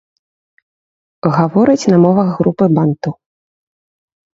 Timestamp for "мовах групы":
2.09-2.65